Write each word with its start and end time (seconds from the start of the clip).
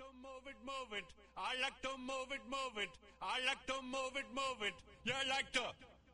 to 0.00 0.06
move 0.16 0.46
it, 0.48 0.56
move 0.64 0.92
it. 0.96 1.04
I 1.36 1.60
like 1.60 1.78
to 1.82 1.92
move 1.98 2.32
it, 2.32 2.40
move 2.48 2.76
it. 2.80 2.88
I 3.20 3.44
like 3.44 3.66
to 3.68 3.76
move 3.84 4.16
it, 4.16 4.28
move 4.32 4.62
it. 4.64 4.74
You 5.04 5.12
like 5.28 5.52
to 5.52 5.64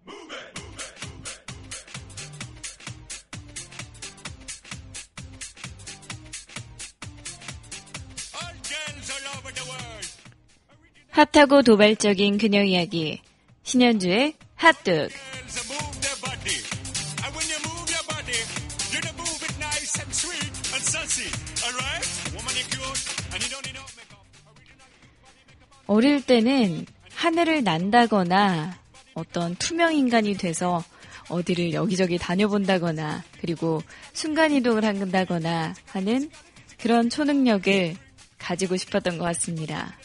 move 0.05 0.33
it, 0.33 0.59
move 0.59 0.75
it. 0.75 0.97
핫하고 11.11 11.62
도발적인 11.62 12.37
그녀 12.37 12.62
이야기. 12.62 13.23
신현주의 13.62 14.37
핫뚝. 14.57 15.26
어릴 25.96 26.20
때는 26.20 26.84
하늘을 27.14 27.64
난다거나 27.64 28.78
어떤 29.14 29.55
투명 29.55 29.95
인간이 29.95 30.34
돼서 30.34 30.84
어디를 31.30 31.72
여기저기 31.72 32.19
다녀본다거나 32.19 33.24
그리고 33.41 33.82
순간이동을 34.12 34.84
한다거나 34.84 35.72
하는 35.86 36.30
그런 36.78 37.09
초능력을 37.09 37.96
가지고 38.36 38.77
싶었던 38.77 39.16
것 39.16 39.24
같습니다. 39.24 39.96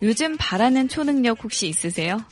요즘 0.00 0.38
바라는 0.38 0.88
초능력 0.88 1.44
혹시 1.44 1.68
있으세요? 1.68 2.24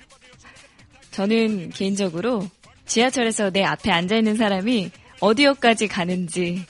저는 1.10 1.68
개인적으로 1.68 2.48
지하철에서 2.86 3.50
내 3.50 3.62
앞에 3.62 3.90
앉아있는 3.90 4.36
사람이 4.36 4.90
어디역까지 5.20 5.86
가는지 5.86 6.64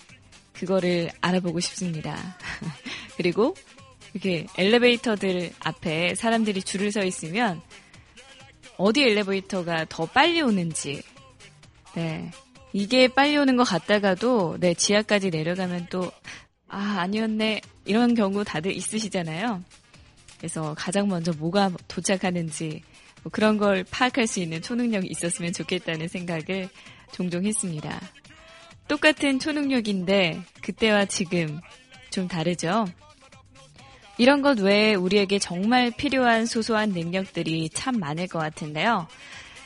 그거를 0.55 1.13
알아보고 1.21 1.61
싶습니다. 1.61 2.37
그리고 3.17 3.55
이렇게 4.13 4.47
엘리베이터들 4.57 5.53
앞에 5.61 6.15
사람들이 6.15 6.63
줄을 6.63 6.91
서 6.91 7.05
있으면 7.05 7.63
어디 8.77 9.03
엘리베이터가 9.03 9.87
더 9.89 10.07
빨리 10.07 10.41
오는지, 10.41 11.03
네. 11.95 12.31
이게 12.73 13.09
빨리 13.09 13.37
오는 13.37 13.57
것 13.57 13.65
같다가도, 13.65 14.57
네, 14.59 14.75
지하까지 14.75 15.31
내려가면 15.31 15.89
또, 15.91 16.11
아, 16.69 16.99
아니었네. 17.01 17.61
이런 17.85 18.15
경우 18.15 18.45
다들 18.45 18.75
있으시잖아요. 18.75 19.63
그래서 20.39 20.75
가장 20.79 21.09
먼저 21.09 21.33
뭐가 21.33 21.71
도착하는지, 21.89 22.83
뭐 23.23 23.31
그런 23.31 23.59
걸 23.59 23.85
파악할 23.91 24.27
수 24.27 24.41
있는 24.41 24.63
초능력이 24.63 25.09
있었으면 25.09 25.53
좋겠다는 25.53 26.09
생각을 26.09 26.71
종종 27.13 27.45
했습니다. 27.45 28.01
똑같은 28.89 29.39
초능력인데, 29.41 30.41
그때와 30.63 31.05
지금 31.05 31.61
좀 32.11 32.29
다르죠? 32.29 32.87
이런 34.21 34.43
것 34.43 34.61
외에 34.61 34.95
우리에게 34.95 35.39
정말 35.39 35.91
필요한 35.91 36.45
소소한 36.45 36.91
능력들이 36.91 37.71
참 37.71 37.99
많을 37.99 38.27
것 38.29 38.39
같은데요. 38.39 39.09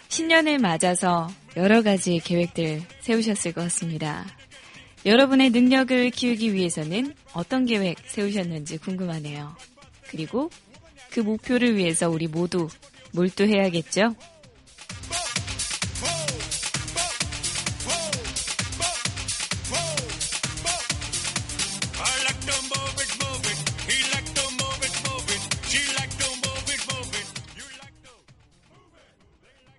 신년을 0.07 0.61
맞아서 0.61 1.29
여러 1.57 1.83
가지 1.83 2.21
계획들 2.23 2.83
세우셨을 3.01 3.53
것 3.53 3.63
같습니다. 3.63 4.25
여러분의 5.05 5.51
능력을 5.51 6.09
키우기 6.11 6.55
위해서는 6.55 7.15
어떤 7.33 7.67
계획 7.67 7.99
세우셨는지 8.07 8.79
궁금하네요. 8.79 9.57
그리고 10.07 10.51
그 11.11 11.19
목표를 11.19 11.77
위해서 11.77 12.09
우리 12.09 12.29
모두 12.29 12.69
몰두해야겠죠? 13.13 14.15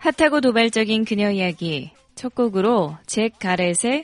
핫하고 0.06 0.40
도발적인 0.40 1.04
그녀 1.04 1.32
이야기 1.32 1.90
첫 2.14 2.36
곡으로 2.36 2.96
잭 3.08 3.40
가렛의 3.40 4.04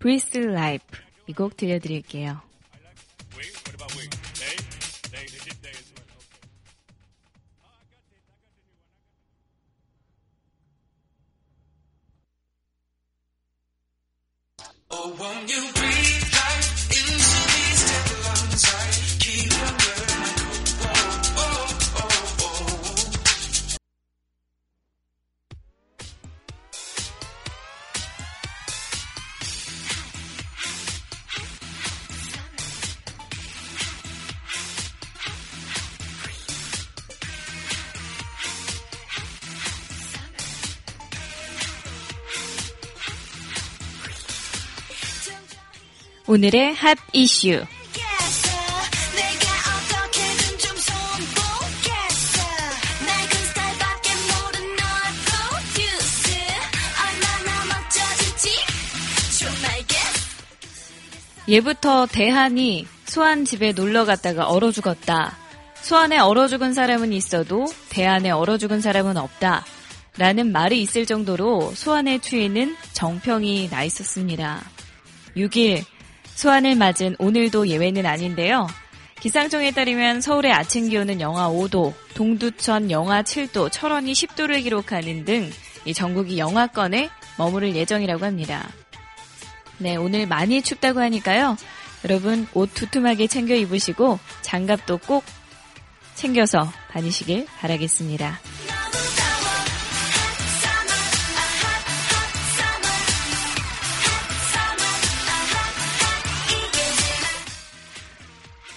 Breathe 0.00 0.44
Life 0.44 0.86
이 1.26 1.34
곡 1.34 1.58
들려드릴게요. 1.58 2.40
Wait, 3.36 3.52
what 3.66 3.74
about 3.74 3.94
wait? 3.94 4.12
질지 57.90 58.48
좀 59.40 59.50
알겠어 59.64 61.48
예부터 61.48 62.06
대한이 62.06 62.86
소환 63.04 63.44
집에 63.44 63.72
놀러 63.72 64.04
갔다가 64.04 64.46
얼어 64.46 64.70
죽었다. 64.70 65.36
소환에 65.82 66.18
얼어 66.18 66.46
죽은 66.46 66.72
사람은 66.72 67.12
있어도 67.12 67.66
대한에 67.90 68.30
얼어 68.30 68.56
죽은 68.56 68.80
사람은 68.80 69.16
없다. 69.16 69.64
라는 70.16 70.52
말이 70.52 70.80
있을 70.82 71.04
정도로 71.04 71.72
소환의 71.74 72.20
추위는 72.20 72.76
정평이 72.92 73.68
나 73.70 73.82
있었습니다. 73.82 74.62
6일 75.36 75.84
소환을 76.42 76.74
맞은 76.74 77.14
오늘도 77.20 77.68
예외는 77.68 78.04
아닌데요. 78.04 78.66
기상청에 79.20 79.70
따르면 79.70 80.20
서울의 80.20 80.52
아침 80.52 80.88
기온은 80.88 81.20
영하 81.20 81.48
5도, 81.48 81.94
동두천 82.14 82.90
영하 82.90 83.22
7도, 83.22 83.70
철원이 83.70 84.12
10도를 84.12 84.60
기록하는 84.64 85.24
등이 85.24 85.94
전국이 85.94 86.38
영하권에 86.38 87.10
머무를 87.38 87.76
예정이라고 87.76 88.24
합니다. 88.24 88.68
네, 89.78 89.94
오늘 89.94 90.26
많이 90.26 90.62
춥다고 90.62 90.98
하니까요. 90.98 91.56
여러분 92.04 92.48
옷 92.54 92.74
두툼하게 92.74 93.28
챙겨 93.28 93.54
입으시고 93.54 94.18
장갑도 94.40 94.98
꼭 95.06 95.22
챙겨서 96.16 96.72
다니시길 96.90 97.46
바라겠습니다. 97.60 98.40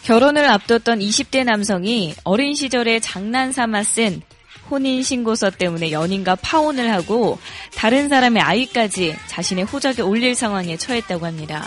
결혼을 0.05 0.47
앞뒀던 0.47 0.99
20대 0.99 1.43
남성이 1.43 2.13
어린 2.23 2.53
시절에 2.53 2.99
장난 2.99 3.51
삼아 3.51 3.81
쓴 3.81 4.21
혼인신고서 4.69 5.49
때문에 5.49 5.91
연인과 5.91 6.35
파혼을 6.35 6.91
하고 6.93 7.39
다른 7.73 8.07
사람의 8.07 8.43
아이까지 8.43 9.15
자신의 9.25 9.63
호적에 9.63 10.03
올릴 10.03 10.35
상황에 10.35 10.77
처했다고 10.77 11.25
합니다. 11.25 11.65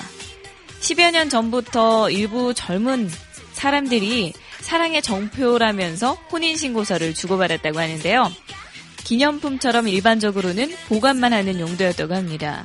10여 0.81 1.10
년 1.10 1.28
전부터 1.28 2.10
일부 2.10 2.54
젊은 2.54 3.10
사람들이 3.54 4.32
사랑의 4.61 5.02
정표라면서 5.02 6.12
혼인신고서를 6.31 7.14
주고받았다고 7.14 7.76
하는데요. 7.76 8.31
기념품처럼 9.02 9.88
일반적으로는 9.88 10.73
보관만 10.88 11.32
하는 11.32 11.58
용도였다고 11.58 12.14
합니다. 12.14 12.64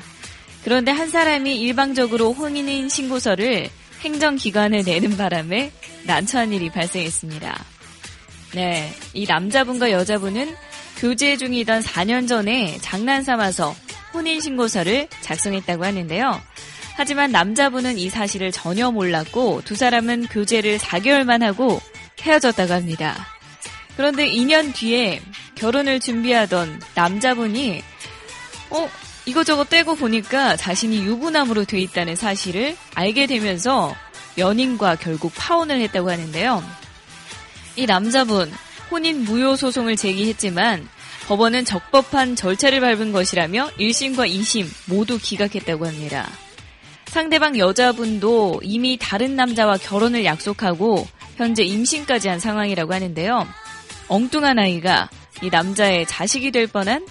그런데 0.64 0.92
한 0.92 1.10
사람이 1.10 1.60
일방적으로 1.60 2.32
혼인 2.32 2.88
신고서를 2.90 3.72
행정기관에 4.04 4.84
내는 4.84 5.16
바람에 5.16 5.72
난처한 6.06 6.52
일이 6.52 6.70
발생했습니다. 6.70 7.66
네, 8.54 8.94
이 9.14 9.26
남자분과 9.26 9.92
여자분은 9.92 10.56
교제 10.98 11.38
중이던 11.38 11.82
4년 11.82 12.28
전에 12.28 12.78
장난 12.82 13.24
삼아서 13.24 13.76
혼인 14.14 14.40
신고서를 14.40 15.08
작성했다고 15.22 15.84
하는데요. 15.84 16.42
하지만 16.96 17.32
남자분은 17.32 17.98
이 17.98 18.10
사실을 18.10 18.52
전혀 18.52 18.92
몰랐고 18.92 19.64
두 19.66 19.76
사람은 19.76 20.28
교제를 20.28 20.78
4개월만 20.78 21.42
하고 21.42 21.82
헤어졌다고 22.22 22.74
합니다. 22.74 23.28
그런데 23.98 24.30
2년 24.30 24.74
뒤에 24.76 25.22
결혼을 25.56 26.00
준비하던 26.00 26.82
남자분이 26.96 27.82
어 28.70 28.90
이거저거 29.26 29.64
떼고 29.64 29.96
보니까 29.96 30.58
자신이 30.58 31.04
유부남으로 31.06 31.66
돼 31.66 31.80
있다는 31.80 32.16
사실을 32.16 32.76
알게 32.96 33.28
되면서 33.28 33.96
연인과 34.38 34.98
결국 34.98 35.32
파혼을 35.36 35.80
했다고 35.82 36.12
하는데요. 36.12 36.64
이 37.76 37.86
남자분 37.86 38.52
혼인 38.92 39.24
무효 39.24 39.56
소송을 39.56 39.96
제기했지만 39.96 40.88
법원은 41.28 41.64
적법한 41.64 42.36
절차를 42.36 42.82
밟은 42.82 43.14
것이라며 43.14 43.70
1심과 43.80 44.30
2심 44.30 44.68
모두 44.88 45.18
기각했다고 45.18 45.88
합니다. 45.88 46.30
상대방 47.06 47.58
여자분도 47.58 48.60
이미 48.64 48.98
다른 49.00 49.36
남자와 49.36 49.78
결혼을 49.78 50.26
약속하고 50.26 51.08
현재 51.38 51.64
임신까지 51.64 52.28
한 52.28 52.40
상황이라고 52.40 52.94
하는데요. 52.94 53.48
엉뚱한 54.10 54.60
아이가 54.60 55.10
이 55.42 55.50
남자의 55.50 56.06
자식이 56.06 56.52
될 56.52 56.68
뻔한 56.68 57.06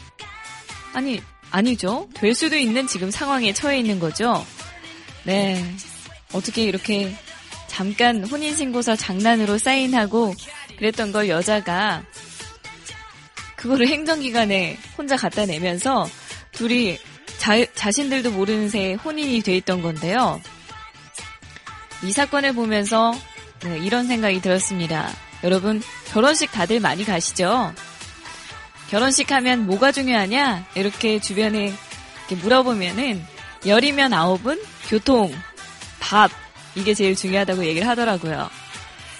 아니 0.92 1.22
아니죠. 1.52 2.08
될 2.14 2.34
수도 2.34 2.56
있는 2.56 2.86
지금 2.86 3.10
상황에 3.10 3.52
처해 3.52 3.78
있는 3.78 4.00
거죠. 4.00 4.44
네. 5.24 5.62
어떻게 6.32 6.64
이렇게 6.64 7.14
잠깐 7.68 8.24
혼인신고서 8.24 8.96
장난으로 8.96 9.58
사인하고 9.58 10.34
그랬던 10.78 11.12
걸 11.12 11.28
여자가 11.28 12.02
그거를 13.56 13.86
행정기관에 13.86 14.78
혼자 14.98 15.16
갖다 15.16 15.46
내면서 15.46 16.08
둘이 16.52 16.98
자, 17.38 17.64
자신들도 17.74 18.32
모르는 18.32 18.68
새에 18.68 18.94
혼인이 18.94 19.40
돼 19.42 19.56
있던 19.56 19.82
건데요. 19.82 20.40
이 22.02 22.12
사건을 22.12 22.54
보면서 22.54 23.12
네, 23.64 23.78
이런 23.78 24.06
생각이 24.06 24.40
들었습니다. 24.40 25.08
여러분, 25.44 25.82
결혼식 26.12 26.50
다들 26.50 26.80
많이 26.80 27.04
가시죠? 27.04 27.72
결혼식 28.92 29.32
하면 29.32 29.64
뭐가 29.64 29.90
중요하냐? 29.90 30.66
이렇게 30.74 31.18
주변에 31.18 31.72
이렇게 32.28 32.36
물어보면은 32.42 33.24
열이면 33.64 34.12
아홉은 34.12 34.62
교통, 34.90 35.32
밥, 35.98 36.30
이게 36.74 36.92
제일 36.92 37.16
중요하다고 37.16 37.64
얘기를 37.64 37.88
하더라고요. 37.88 38.50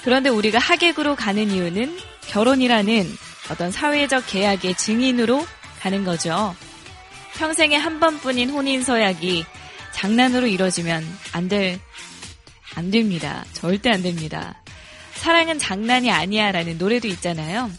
그런데 0.05 0.29
우리가 0.29 0.59
하객으로 0.59 1.17
가는 1.17 1.51
이유는 1.51 1.97
결혼이라는 2.29 3.07
어떤 3.51 3.73
사회적 3.73 4.27
계약의 4.27 4.75
증인으로 4.75 5.43
가는 5.81 6.05
거죠. 6.05 6.55
평생에 7.39 7.75
한 7.75 7.99
번뿐인 7.99 8.51
혼인 8.51 8.83
서약이 8.83 9.47
장난으로 9.93 10.49
이뤄지면 10.49 11.03
안 11.33 11.49
될, 11.49 11.81
안 12.75 12.91
됩니다. 12.91 13.47
절대 13.55 13.89
안 13.89 14.03
됩니다. 14.03 14.63
사랑은 15.15 15.59
장난이 15.59 16.11
아니야 16.11 16.53
라는 16.53 16.77
노래도 16.77 17.09
있잖아요. 17.09 17.71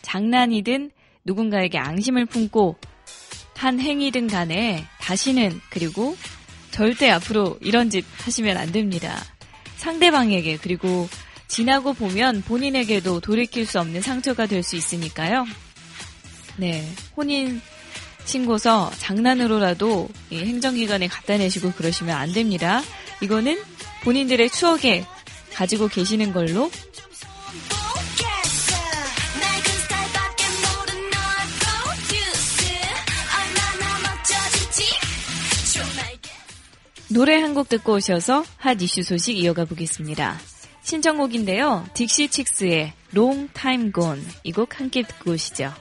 장난이든 0.00 0.92
누군가에게 1.24 1.78
앙심을 1.78 2.26
품고 2.26 2.76
한 3.56 3.78
행위든 3.78 4.26
간에 4.26 4.84
다시는 5.00 5.60
그리고 5.70 6.16
절대 6.70 7.10
앞으로 7.10 7.58
이런 7.60 7.90
짓 7.90 8.04
하시면 8.24 8.56
안 8.56 8.72
됩니다. 8.72 9.22
상대방에게 9.76 10.58
그리고 10.58 11.08
지나고 11.48 11.92
보면 11.92 12.42
본인에게도 12.42 13.20
돌이킬 13.20 13.66
수 13.66 13.78
없는 13.78 14.00
상처가 14.00 14.46
될 14.46 14.62
수 14.62 14.76
있으니까요. 14.76 15.46
네. 16.56 16.86
혼인 17.16 17.60
신고서 18.24 18.90
장난으로라도 18.98 20.08
이 20.30 20.38
행정기관에 20.38 21.08
갖다 21.08 21.36
내시고 21.36 21.72
그러시면 21.72 22.16
안 22.16 22.32
됩니다. 22.32 22.82
이거는 23.20 23.60
본인들의 24.02 24.50
추억에 24.50 25.04
가지고 25.52 25.88
계시는 25.88 26.32
걸로 26.32 26.70
노래 37.12 37.40
한 37.40 37.52
곡 37.54 37.68
듣고 37.68 37.94
오셔서 37.94 38.42
핫 38.56 38.80
이슈 38.80 39.02
소식 39.02 39.36
이어가 39.36 39.66
보겠습니다. 39.66 40.38
신청곡인데요. 40.82 41.84
딕시 41.92 42.30
칙스의 42.30 42.92
Long 43.14 43.48
Time 43.52 43.92
Gone 43.92 44.22
이곡 44.44 44.80
함께 44.80 45.02
듣고 45.02 45.32
오시죠. 45.32 45.72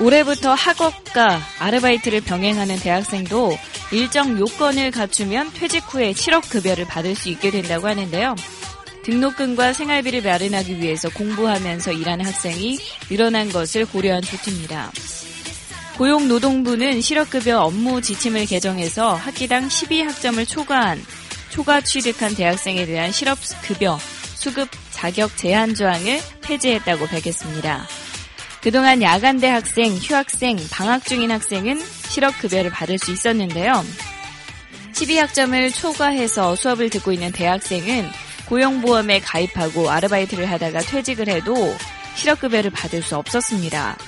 올해부터 0.00 0.54
학업과 0.54 1.40
아르바이트를 1.60 2.20
병행하는 2.22 2.76
대학생도 2.78 3.56
일정 3.92 4.38
요건을 4.38 4.90
갖추면 4.90 5.52
퇴직 5.54 5.84
후에 5.86 6.12
7억 6.12 6.48
급여를 6.50 6.84
받을 6.84 7.14
수 7.14 7.28
있게 7.28 7.50
된다고 7.50 7.86
하는데요. 7.86 8.34
등록금과 9.04 9.72
생활비를 9.72 10.22
마련하기 10.22 10.80
위해서 10.80 11.08
공부하면서 11.10 11.92
일하는 11.92 12.24
학생이 12.24 12.78
늘어난 13.08 13.50
것을 13.50 13.84
고려한 13.86 14.22
조치입니다. 14.22 14.90
고용노동부는 15.98 17.00
실업급여 17.00 17.60
업무 17.60 18.02
지침을 18.02 18.46
개정해서 18.46 19.14
학기당 19.14 19.68
12학점을 19.68 20.48
초과한 20.48 21.00
초과 21.50 21.80
취득한 21.80 22.34
대학생에 22.34 22.84
대한 22.84 23.12
실업급여 23.12 23.98
수급 24.34 24.68
자격 24.90 25.36
제한 25.36 25.74
조항을 25.74 26.20
폐지했다고 26.42 27.06
밝혔습니다. 27.06 27.86
그동안 28.64 29.02
야간대 29.02 29.46
학생, 29.46 29.94
휴학생, 29.94 30.56
방학 30.70 31.04
중인 31.04 31.30
학생은 31.30 31.78
실업급여를 32.08 32.70
받을 32.70 32.98
수 32.98 33.12
있었는데요. 33.12 33.84
12학점을 34.94 35.74
초과해서 35.74 36.56
수업을 36.56 36.88
듣고 36.88 37.12
있는 37.12 37.30
대학생은 37.30 38.08
고용보험에 38.46 39.20
가입하고 39.20 39.90
아르바이트를 39.90 40.50
하다가 40.50 40.80
퇴직을 40.80 41.28
해도 41.28 41.76
실업급여를 42.14 42.70
받을 42.70 43.02
수 43.02 43.18
없었습니다. 43.18 43.98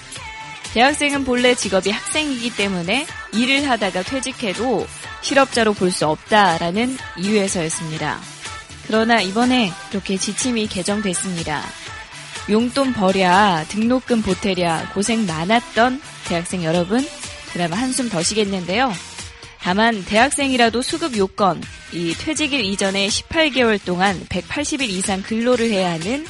대학생은 0.73 1.27
본래 1.27 1.55
직업이 1.55 1.91
학생이기 1.91 2.57
때문에 2.57 3.07
일을 3.35 3.69
하다가 3.69 4.05
퇴직해도 4.05 4.87
실업자로 5.21 5.75
볼 5.75 5.91
수 5.91 6.07
없다라는 6.07 6.97
이유에서였습니다. 7.19 8.19
그러나 8.87 9.21
이번에 9.21 9.71
이렇게 9.91 10.17
지침이 10.17 10.67
개정됐습니다. 10.67 11.63
용돈 12.49 12.93
버랴, 12.93 13.65
등록금 13.69 14.23
보태랴, 14.23 14.91
고생 14.95 15.27
많았던 15.27 16.01
대학생 16.27 16.63
여러분, 16.65 17.07
그나마 17.53 17.77
한숨 17.77 18.09
더 18.09 18.23
쉬겠는데요. 18.23 18.93
다만 19.61 20.05
대학생이라도 20.05 20.81
수급 20.83 21.17
요건, 21.17 21.61
이 21.93 22.15
퇴직일 22.15 22.61
이전에 22.61 23.09
18개월 23.09 23.85
동안 23.85 24.21
180일 24.29 24.83
이상 24.83 25.23
근로를 25.23 25.71
해야 25.71 25.93
하는 25.93 26.25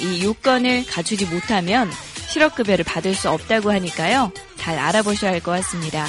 이 0.00 0.24
요건을 0.24 0.86
갖추지 0.86 1.26
못하면 1.26 1.90
실업급여를 2.28 2.84
받을 2.84 3.14
수 3.14 3.28
없다고 3.30 3.70
하니까요. 3.72 4.32
잘 4.56 4.78
알아보셔야 4.78 5.32
할 5.32 5.40
것 5.40 5.50
같습니다. 5.52 6.06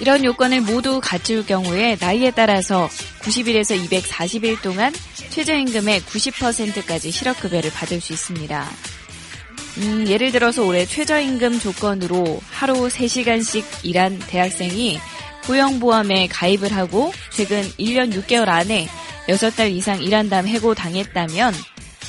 이런 0.00 0.24
요건을 0.24 0.62
모두 0.62 1.00
갖출 1.02 1.46
경우에 1.46 1.96
나이에 2.00 2.32
따라서 2.32 2.88
90일에서 3.20 3.80
240일 3.88 4.60
동안 4.62 4.92
최저임금의 5.30 6.00
90%까지 6.02 7.10
실업급여를 7.10 7.70
받을 7.70 8.00
수 8.00 8.12
있습니다. 8.12 8.68
음, 9.78 10.06
예를 10.08 10.32
들어서 10.32 10.62
올해 10.62 10.86
최저임금 10.86 11.58
조건으로 11.58 12.40
하루 12.50 12.88
3시간씩 12.88 13.84
일한 13.84 14.18
대학생이 14.18 14.98
고용보험에 15.46 16.28
가입을 16.28 16.72
하고 16.72 17.12
최근 17.30 17.62
1년 17.78 18.12
6개월 18.12 18.48
안에 18.48 18.88
6달 19.28 19.72
이상 19.72 20.02
일한 20.02 20.28
다음 20.28 20.46
해고당했다면 20.46 21.54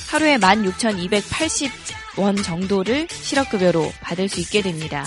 하루에 0.08 0.36
16,280원 0.38 2.44
정도를 2.44 3.08
실업급여로 3.10 3.92
받을 4.00 4.28
수 4.28 4.40
있게 4.40 4.62
됩니다. 4.62 5.04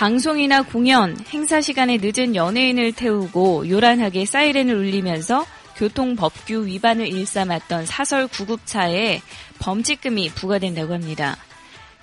방송이나 0.00 0.62
공연, 0.62 1.14
행사 1.28 1.60
시간에 1.60 1.98
늦은 2.00 2.34
연예인을 2.34 2.92
태우고 2.92 3.68
요란하게 3.68 4.24
사이렌을 4.24 4.74
울리면서 4.74 5.44
교통법규 5.76 6.64
위반을 6.64 7.06
일삼았던 7.06 7.84
사설 7.84 8.26
구급차에 8.26 9.20
범칙금이 9.58 10.30
부과된다고 10.30 10.94
합니다. 10.94 11.36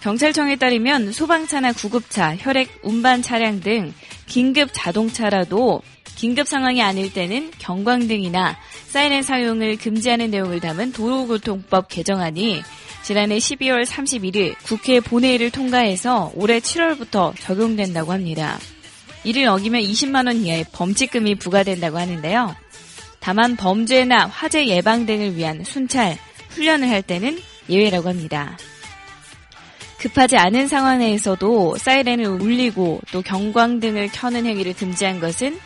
경찰청에 0.01 0.57
따르면 0.57 1.11
소방차나 1.11 1.73
구급차, 1.73 2.35
혈액 2.37 2.81
운반 2.83 3.23
차량 3.23 3.61
등 3.61 3.91
긴급 4.27 4.69
자동차라도 4.73 5.81
긴급 6.03 6.47
상황이 6.47 6.83
아닐 6.83 7.11
때는 7.11 7.49
경광등이나 7.57 8.57
사이렌 8.89 9.23
사용을 9.23 9.75
금지하는 9.77 10.29
내용을 10.29 10.59
담은 10.59 10.91
도로교통법 10.91 11.87
개정안이 11.87 12.61
지난해 13.07 13.37
12월 13.37 13.85
31일 13.85 14.55
국회 14.63 14.99
본회의를 14.99 15.49
통과해서 15.49 16.33
올해 16.35 16.59
7월부터 16.59 17.33
적용된다고 17.39 18.11
합니다. 18.11 18.59
이를 19.23 19.47
어기면 19.47 19.79
20만 19.79 20.27
원 20.27 20.35
이하의 20.35 20.65
범칙금이 20.73 21.35
부과된다고 21.35 21.97
하는데요. 21.99 22.53
다만 23.21 23.55
범죄나 23.55 24.27
화재 24.27 24.67
예방 24.67 25.05
등을 25.05 25.37
위한 25.37 25.63
순찰, 25.63 26.17
훈련을 26.49 26.89
할 26.89 27.01
때는 27.01 27.39
예외라고 27.69 28.09
합니다. 28.09 28.57
급하지 29.99 30.35
않은 30.35 30.67
상황에서도 30.67 31.77
사이렌을 31.77 32.25
울리고 32.25 32.99
또 33.13 33.21
경광등을 33.21 34.09
켜는 34.11 34.45
행위를 34.45 34.73
금지한 34.73 35.21
것은 35.21 35.57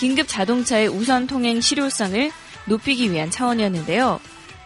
긴급 0.00 0.26
자동차의 0.26 0.88
우선 0.88 1.28
통행 1.28 1.60
실효성을 1.60 2.32
높이기 2.64 3.12
위한 3.12 3.30
차원이었는데요. 3.30 4.18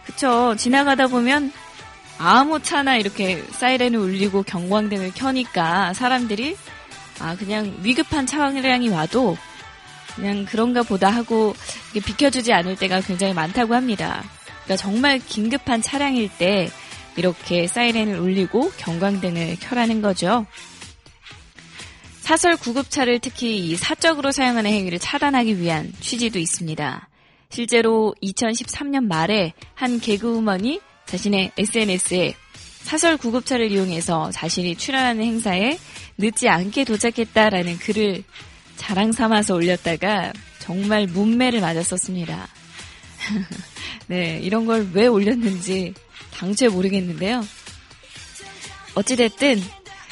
그쵸. 0.05 0.55
지나가다 0.57 1.05
보면 1.07 1.51
아무 2.17 2.61
차나 2.61 2.97
이렇게 2.97 3.43
사이렌을 3.51 3.99
울리고 3.99 4.43
경광등을 4.43 5.11
켜니까 5.13 5.93
사람들이 5.93 6.55
아, 7.19 7.35
그냥 7.35 7.77
위급한 7.81 8.25
차량이 8.25 8.89
와도 8.89 9.37
그냥 10.15 10.45
그런가 10.45 10.81
보다 10.81 11.09
하고 11.09 11.53
비켜주지 11.93 12.53
않을 12.53 12.77
때가 12.77 13.01
굉장히 13.01 13.33
많다고 13.33 13.75
합니다. 13.75 14.23
그러니까 14.63 14.77
정말 14.77 15.19
긴급한 15.19 15.81
차량일 15.81 16.29
때 16.37 16.69
이렇게 17.17 17.67
사이렌을 17.67 18.19
울리고 18.19 18.71
경광등을 18.77 19.57
켜라는 19.59 20.01
거죠. 20.01 20.45
사설 22.21 22.57
구급차를 22.57 23.19
특히 23.19 23.57
이 23.57 23.75
사적으로 23.75 24.31
사용하는 24.31 24.71
행위를 24.71 24.99
차단하기 24.99 25.59
위한 25.59 25.93
취지도 25.99 26.39
있습니다. 26.39 27.07
실제로 27.49 28.15
2013년 28.23 29.05
말에 29.05 29.53
한 29.75 29.99
개그우먼이 29.99 30.81
자신의 31.07 31.51
SNS에 31.57 32.35
사설 32.83 33.17
구급차를 33.17 33.71
이용해서 33.71 34.31
자신이 34.31 34.75
출연하는 34.75 35.23
행사에 35.23 35.77
늦지 36.17 36.49
않게 36.49 36.83
도착했다라는 36.83 37.79
글을 37.79 38.23
자랑 38.75 39.11
삼아서 39.11 39.55
올렸다가 39.55 40.31
정말 40.59 41.07
문매를 41.07 41.61
맞았었습니다. 41.61 42.47
네, 44.07 44.39
이런 44.43 44.65
걸 44.65 44.87
왜 44.93 45.07
올렸는지 45.07 45.93
당최 46.31 46.67
모르겠는데요. 46.69 47.43
어찌됐든 48.95 49.61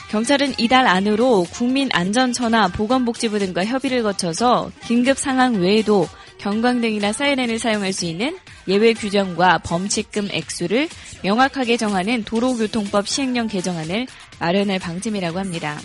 경찰은 0.10 0.54
이달 0.58 0.88
안으로 0.88 1.44
국민안전처나 1.46 2.68
보건복지부 2.70 3.40
등과 3.40 3.66
협의를 3.66 4.04
거쳐서 4.04 4.72
긴급 4.86 5.18
상황 5.18 5.56
외에도 5.56 6.08
경광등이나 6.38 7.14
사이렌을 7.14 7.58
사용할 7.58 7.94
수 7.94 8.06
있는 8.06 8.38
예외 8.68 8.94
규정과 8.94 9.60
범칙금 9.60 10.30
액수를 10.32 10.90
명확하게 11.24 11.78
정하는 11.78 12.24
도로교통법 12.24 13.08
시행령 13.08 13.48
개정안을 13.48 14.08
마련할 14.40 14.80
방침이라고 14.80 15.40
합니다. 15.40 15.80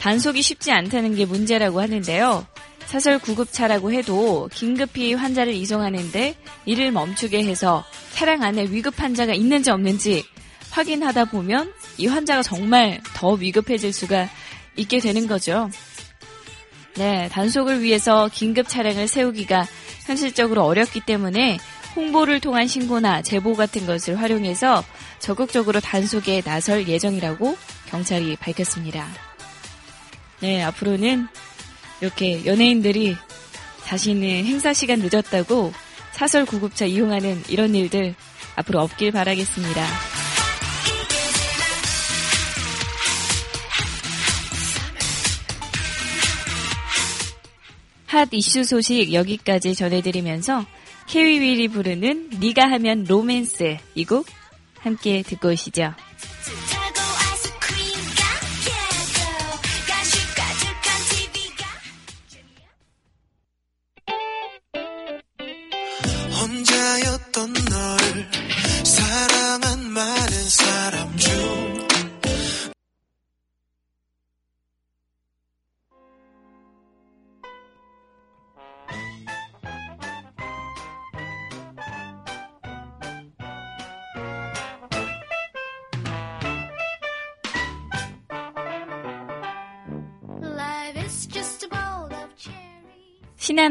단속이 0.00 0.42
쉽지 0.42 0.70
않다는 0.70 1.14
게 1.14 1.24
문제라고 1.24 1.80
하는데요. 1.80 2.46
사설 2.86 3.18
구급차라고 3.18 3.92
해도 3.92 4.48
긴급히 4.52 5.14
환자를 5.14 5.52
이송하는데 5.54 6.34
이를 6.64 6.92
멈추게 6.92 7.44
해서 7.44 7.84
차량 8.12 8.42
안에 8.42 8.66
위급 8.70 9.00
환자가 9.00 9.34
있는지 9.34 9.70
없는지 9.70 10.24
확인하다 10.70 11.26
보면 11.26 11.72
이 11.98 12.06
환자가 12.06 12.42
정말 12.42 13.00
더 13.14 13.30
위급해질 13.30 13.92
수가 13.92 14.28
있게 14.76 15.00
되는 15.00 15.26
거죠. 15.26 15.68
네, 16.96 17.28
단속을 17.30 17.82
위해서 17.82 18.30
긴급 18.32 18.68
차량을 18.68 19.08
세우기가 19.08 19.66
현실적으로 20.06 20.64
어렵기 20.64 21.00
때문에 21.00 21.58
홍보를 21.94 22.40
통한 22.40 22.68
신고나 22.68 23.22
제보 23.22 23.54
같은 23.54 23.86
것을 23.86 24.20
활용해서 24.20 24.84
적극적으로 25.18 25.80
단속에 25.80 26.42
나설 26.42 26.86
예정이라고 26.88 27.56
경찰이 27.86 28.36
밝혔습니다. 28.36 29.06
네, 30.40 30.62
앞으로는 30.62 31.26
이렇게 32.00 32.44
연예인들이 32.44 33.16
자신의 33.84 34.44
행사 34.44 34.72
시간 34.72 35.00
늦었다고 35.00 35.72
사설 36.12 36.44
구급차 36.44 36.84
이용하는 36.84 37.42
이런 37.48 37.74
일들 37.74 38.14
앞으로 38.56 38.80
없길 38.80 39.12
바라겠습니다. 39.12 40.25
핫 48.16 48.28
이슈 48.32 48.64
소식 48.64 49.12
여기까지 49.12 49.74
전해드리면서 49.74 50.64
케이윌이 51.06 51.68
부르는 51.68 52.30
네가 52.40 52.62
하면 52.70 53.04
로맨스 53.04 53.76
이 53.94 54.04
곡 54.06 54.24
함께 54.78 55.20
듣고 55.20 55.48
오시죠. 55.50 55.92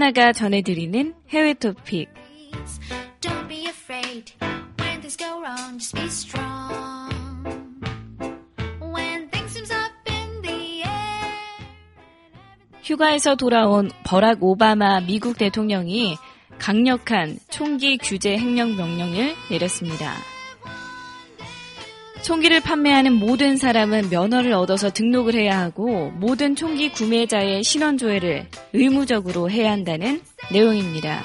하나가 0.06 0.32
전해드리는 0.34 1.16
해외 1.30 1.56
토픽. 1.56 2.10
휴가에서 12.84 13.36
돌아온 13.36 13.90
버락 14.04 14.44
오바마 14.44 15.00
미국 15.08 15.40
대통령이 15.40 16.18
강력한 16.60 17.40
총기 17.50 17.98
규제 17.98 18.38
행령 18.38 18.76
명령을 18.76 19.34
내렸습니다. 19.50 20.35
총기를 22.26 22.60
판매하는 22.60 23.14
모든 23.14 23.56
사람은 23.56 24.10
면허를 24.10 24.52
얻어서 24.54 24.90
등록을 24.90 25.36
해야 25.36 25.60
하고 25.60 26.10
모든 26.16 26.56
총기 26.56 26.90
구매자의 26.90 27.64
신원 27.64 28.00
조회를 28.00 28.48
의무적으로 28.74 29.52
해야 29.52 29.72
한다는 29.72 30.22
내용입니다. 30.52 31.22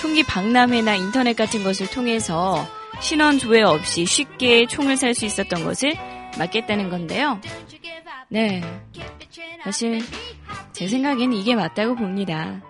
총기 0.00 0.22
박람회나 0.22 0.94
인터넷 0.94 1.34
같은 1.34 1.62
것을 1.62 1.90
통해서 1.90 2.66
신원 3.02 3.38
조회 3.38 3.60
없이 3.60 4.06
쉽게 4.06 4.64
총을 4.66 4.96
살 4.96 5.12
수 5.12 5.26
있었던 5.26 5.62
것을 5.62 5.92
막겠다는 6.38 6.88
건데요. 6.88 7.38
네. 8.30 8.62
사실 9.62 10.00
제 10.72 10.88
생각에는 10.88 11.34
이게 11.34 11.54
맞다고 11.54 11.96
봅니다. 11.96 12.62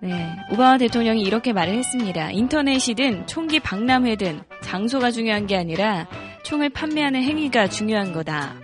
네, 0.00 0.36
오바마 0.52 0.76
대통령이 0.76 1.22
이렇게 1.22 1.54
말을 1.54 1.72
했습니다. 1.78 2.30
인터넷이든 2.30 3.26
총기 3.26 3.58
박람회든 3.58 4.42
장소가 4.60 5.10
중요한 5.10 5.46
게 5.46 5.56
아니라 5.56 6.06
총을 6.44 6.68
판매하는 6.70 7.22
행위가 7.22 7.68
중요한 7.68 8.12
거다. 8.12 8.54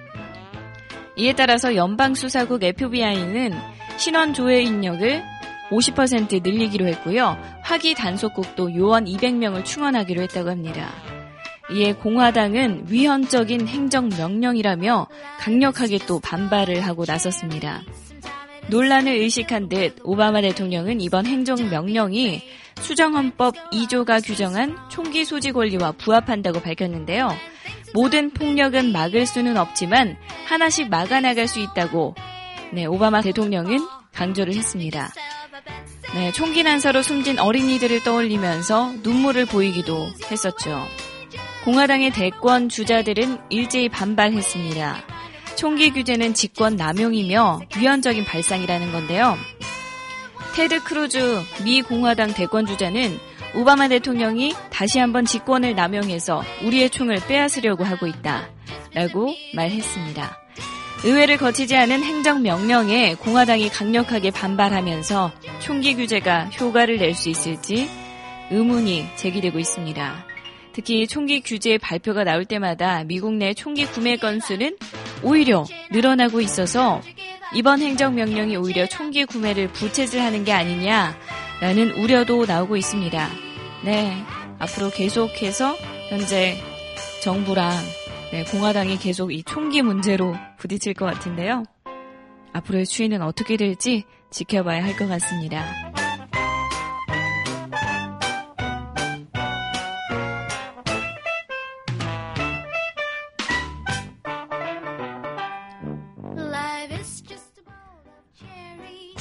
이에 1.17 1.33
따라서 1.35 1.75
연방수사국 1.75 2.63
FBI는 2.63 3.53
신원 3.99 4.33
조회 4.33 4.63
인력을 4.63 5.23
50% 5.71 6.43
늘리기로 6.43 6.87
했고요. 6.87 7.37
화기 7.63 7.95
단속국도 7.95 8.75
요원 8.77 9.05
200명을 9.05 9.65
충원하기로 9.65 10.23
했다고 10.23 10.51
합니다. 10.51 10.91
이에 11.73 11.93
공화당은 11.93 12.87
위헌적인 12.89 13.69
행정명령이라며 13.69 15.07
강력하게 15.39 15.99
또 16.07 16.19
반발을 16.21 16.81
하고 16.81 17.05
나섰습니다. 17.07 17.83
논란을 18.69 19.13
의식한 19.13 19.69
듯 19.69 19.97
오바마 20.03 20.43
대통령은 20.43 21.01
이번 21.01 21.27
행정명령이 21.27 22.43
수정헌법 22.81 23.55
2조가 23.73 24.25
규정한 24.25 24.77
총기 24.89 25.25
소지 25.25 25.53
권리와 25.53 25.93
부합한다고 25.93 26.61
밝혔는데요. 26.61 27.31
모든 27.95 28.31
폭력은 28.31 28.93
막을 28.93 29.27
수는 29.27 29.57
없지만 29.57 30.17
하나씩 30.47 30.89
막아나갈 30.89 31.49
수 31.49 31.61
있다고 31.61 32.15
네, 32.73 32.87
오바마 32.87 33.23
대통령은 33.23 33.81
강조를 34.13 34.55
했습니다. 34.55 35.13
네, 36.15 36.33
총기 36.33 36.63
난사로 36.63 37.03
숨진 37.03 37.39
어린이들을 37.39 38.03
떠올리면서 38.03 38.95
눈물을 39.03 39.47
보이기도 39.47 40.09
했었죠. 40.31 40.85
공화당의 41.65 42.11
대권 42.11 42.69
주자들은 42.69 43.39
일제히 43.51 43.89
반발했습니다. 43.89 45.03
총기 45.57 45.91
규제는 45.91 46.35
직권 46.35 46.77
남용이며 46.77 47.61
위헌적인 47.77 48.25
발상이라는 48.25 48.93
건데요. 48.93 49.37
테드 50.55 50.83
크루즈 50.85 51.43
미 51.65 51.83
공화당 51.83 52.33
대권 52.33 52.67
주자는 52.67 53.19
오바마 53.55 53.89
대통령이 53.89 54.55
다시 54.71 54.99
한번 54.99 55.25
직권을 55.25 55.75
남용해서 55.75 56.43
우리의 56.65 56.91
총을 56.91 57.17
빼앗으려고 57.27 57.85
하고 57.85 58.07
있다. 58.07 58.49
라고 58.95 59.35
말했습니다. 59.55 60.39
의회를 61.05 61.39
거치지 61.39 61.77
않은 61.77 62.03
행정명령에 62.03 63.15
공화당이 63.15 63.71
강력하게 63.71 64.31
반발하면서 64.31 65.33
총기 65.61 65.95
규제가 65.97 66.47
효과를 66.61 66.99
낼 66.99 67.15
수 67.15 67.29
있을지 67.31 67.89
의문이 68.51 69.07
제기되고 69.17 69.59
있습니다. 69.59 70.27
특히 70.73 71.07
총기 71.07 71.41
규제 71.41 71.79
발표가 71.79 72.25
나올 72.25 72.45
때마다 72.45 73.05
미국 73.05 73.35
내 73.35 73.55
총기 73.55 73.87
구매 73.87 74.17
건수는 74.17 74.77
오히려 75.23 75.65
늘어나고 75.91 76.41
있어서 76.41 77.01
이번 77.55 77.81
행정명령이 77.81 78.57
오히려 78.57 78.87
총기 78.87 79.25
구매를 79.25 79.69
부채질하는 79.73 80.45
게 80.45 80.53
아니냐 80.53 81.17
라는 81.61 81.91
우려도 81.93 82.47
나오고 82.47 82.77
있습니다. 82.77 83.29
네, 83.85 84.25
앞으로 84.59 84.91
계속해서 84.91 85.77
현재 86.09 86.57
정부랑 87.23 87.73
네, 88.33 88.45
공화당이 88.45 88.99
계속 88.99 89.33
이 89.33 89.43
총기 89.43 89.83
문제로 89.83 90.35
부딪힐 90.59 90.95
것 90.95 91.07
같은데요. 91.07 91.65
앞으로의 92.53 92.87
추이는 92.87 93.23
어떻게 93.23 93.57
될지 93.57 94.05
지켜봐야 94.31 94.83
할 94.85 94.97
것 94.97 95.09
같습니다. 95.09 95.90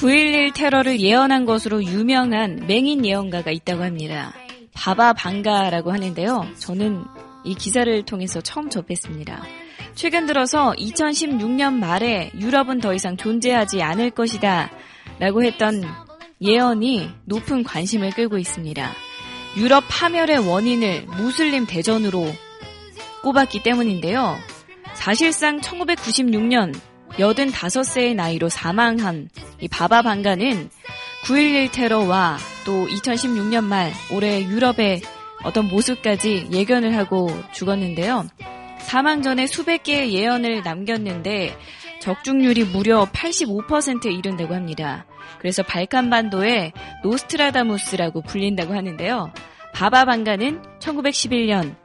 9.11 0.00 0.54
테러를 0.54 0.98
예언한 0.98 1.44
것으로 1.44 1.84
유명한 1.84 2.64
맹인 2.66 3.04
예언가가 3.04 3.50
있다고 3.50 3.82
합니다. 3.82 4.32
바바 4.72 5.12
방가라고 5.12 5.92
하는데요. 5.92 6.46
저는 6.56 7.04
이 7.44 7.54
기사를 7.54 8.02
통해서 8.06 8.40
처음 8.40 8.70
접했습니다. 8.70 9.42
최근 9.94 10.24
들어서 10.24 10.72
2016년 10.78 11.74
말에 11.74 12.30
유럽은 12.40 12.80
더 12.80 12.94
이상 12.94 13.18
존재하지 13.18 13.82
않을 13.82 14.12
것이다 14.12 14.70
라고 15.18 15.44
했던 15.44 15.84
예언이 16.40 17.10
높은 17.26 17.62
관심을 17.62 18.12
끌고 18.12 18.38
있습니다. 18.38 18.90
유럽 19.58 19.84
파멸의 19.90 20.48
원인을 20.48 21.08
무슬림 21.14 21.66
대전으로 21.66 22.24
꼽았기 23.22 23.62
때문인데요. 23.62 24.38
사실상 24.94 25.60
1996년 25.60 26.74
85세의 27.18 28.14
나이로 28.14 28.48
사망한 28.48 29.28
이 29.60 29.68
바바 29.68 30.02
방가는 30.02 30.70
9.11 31.24 31.72
테러와 31.72 32.38
또 32.64 32.86
2016년 32.86 33.64
말 33.64 33.92
올해 34.12 34.42
유럽의 34.42 35.02
어떤 35.42 35.68
모습까지 35.68 36.48
예견을 36.52 36.96
하고 36.96 37.30
죽었는데요. 37.52 38.26
사망 38.78 39.22
전에 39.22 39.46
수백 39.46 39.84
개의 39.84 40.14
예언을 40.14 40.62
남겼는데 40.62 41.56
적중률이 42.00 42.64
무려 42.64 43.04
85%에 43.04 44.12
이른다고 44.12 44.54
합니다. 44.54 45.06
그래서 45.38 45.62
발칸반도의 45.62 46.72
노스트라다무스라고 47.02 48.22
불린다고 48.22 48.74
하는데요. 48.74 49.32
바바 49.74 50.06
방가는 50.06 50.62
1911년 50.80 51.76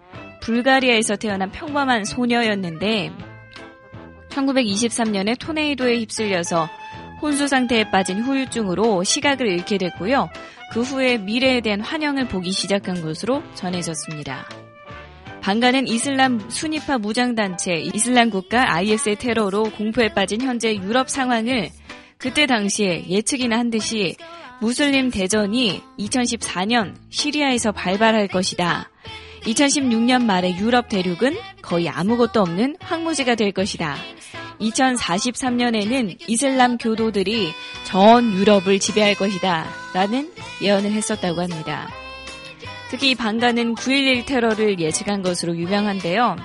불가리아에서 0.41 1.15
태어난 1.17 1.51
평범한 1.51 2.05
소녀였는데 2.05 3.11
1923년에 4.29 5.37
토네이도에 5.39 5.99
휩쓸려서 5.99 6.67
혼수 7.25 7.47
상태에 7.47 7.89
빠진 7.89 8.21
후유증으로 8.21 9.03
시각을 9.03 9.47
잃게 9.47 9.79
됐고요. 9.79 10.29
그 10.71 10.81
후에 10.83 11.17
미래에 11.17 11.59
대한 11.61 11.81
환영을 11.81 12.27
보기 12.27 12.51
시작한 12.51 13.01
것으로 13.01 13.41
전해졌습니다. 13.55 14.47
방가는 15.41 15.87
이슬람 15.87 16.39
순위파 16.51 16.99
무장단체 16.99 17.73
이슬람 17.95 18.29
국가 18.29 18.75
IS의 18.75 19.15
테러로 19.15 19.71
공포에 19.71 20.09
빠진 20.09 20.39
현재 20.39 20.75
유럽 20.75 21.09
상황을 21.09 21.71
그때 22.19 22.45
당시에 22.45 23.05
예측이나 23.09 23.57
한 23.57 23.71
듯이 23.71 24.15
무슬림 24.61 25.09
대전이 25.09 25.81
2014년 25.97 26.93
시리아에서 27.09 27.71
발발할 27.71 28.27
것이다. 28.27 28.91
2016년 29.41 30.25
말에 30.25 30.55
유럽 30.57 30.89
대륙은 30.89 31.37
거의 31.63 31.89
아무것도 31.89 32.41
없는 32.41 32.75
황무지가 32.81 33.33
될 33.33 33.51
것이다. 33.51 33.97
2043년에는 34.59 36.17
이슬람 36.27 36.77
교도들이 36.77 37.51
전 37.85 38.33
유럽을 38.33 38.79
지배할 38.79 39.15
것이다. 39.15 39.65
라는 39.93 40.31
예언을 40.61 40.91
했었다고 40.91 41.41
합니다. 41.41 41.89
특히 42.89 43.11
이 43.11 43.15
방가는 43.15 43.75
9.11 43.75 44.25
테러를 44.25 44.79
예측한 44.79 45.21
것으로 45.21 45.55
유명한데요. 45.57 46.35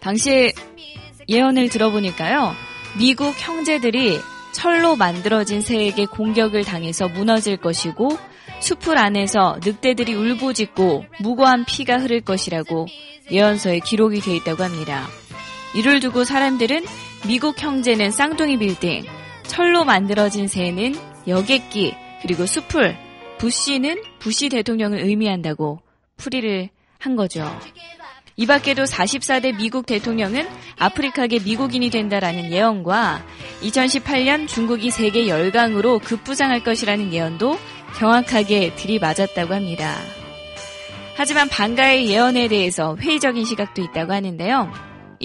당시에 0.00 0.52
예언을 1.28 1.68
들어보니까요. 1.68 2.54
미국 2.98 3.34
형제들이 3.36 4.20
철로 4.52 4.96
만들어진 4.96 5.60
새에게 5.60 6.06
공격을 6.06 6.64
당해서 6.64 7.08
무너질 7.08 7.56
것이고 7.56 8.16
숲을 8.60 8.96
안에서 8.98 9.58
늑대들이 9.62 10.14
울부짖고 10.14 11.04
무고한 11.20 11.64
피가 11.66 11.98
흐를 11.98 12.20
것이라고 12.20 12.86
예언서에 13.30 13.80
기록이 13.80 14.20
되어 14.20 14.34
있다고 14.34 14.64
합니다. 14.64 15.06
이를 15.74 16.00
두고 16.00 16.24
사람들은 16.24 16.84
미국 17.26 17.60
형제는 17.60 18.10
쌍둥이 18.10 18.58
빌딩, 18.58 19.04
철로 19.42 19.84
만들어진 19.84 20.48
새는 20.48 20.94
여객기, 21.26 21.94
그리고 22.22 22.46
숲을, 22.46 22.96
부시는 23.38 24.02
부시 24.18 24.48
대통령을 24.48 25.00
의미한다고 25.00 25.80
풀이를 26.16 26.70
한 26.98 27.16
거죠. 27.16 27.48
이 28.38 28.46
밖에도 28.46 28.84
44대 28.84 29.56
미국 29.56 29.86
대통령은 29.86 30.46
아프리카계 30.78 31.40
미국인이 31.40 31.88
된다라는 31.88 32.52
예언과 32.52 33.24
2018년 33.62 34.46
중국이 34.46 34.90
세계 34.90 35.26
열강으로 35.26 36.00
급부상할 36.00 36.62
것이라는 36.62 37.14
예언도 37.14 37.58
정확하게 37.98 38.74
들이맞았다고 38.74 39.54
합니다. 39.54 39.96
하지만 41.16 41.48
방가의 41.48 42.10
예언에 42.10 42.48
대해서 42.48 42.94
회의적인 43.00 43.46
시각도 43.46 43.80
있다고 43.80 44.12
하는데요. 44.12 44.70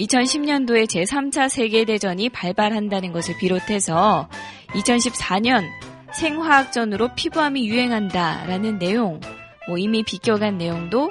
2010년도에 0.02 0.84
제3차 0.86 1.48
세계대전이 1.48 2.28
발발한다는 2.30 3.12
것을 3.12 3.36
비롯해서 3.38 4.28
2014년 4.68 5.64
생화학전으로 6.12 7.14
피부암이 7.14 7.68
유행한다라는 7.68 8.78
내용, 8.78 9.20
뭐 9.68 9.78
이미 9.78 10.02
비껴간 10.02 10.58
내용도 10.58 11.10